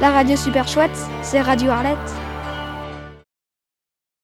La 0.00 0.10
radio 0.10 0.36
super 0.36 0.66
chouette, 0.66 0.96
c'est 1.22 1.40
Radio 1.40 1.70
Arlette. 1.70 2.23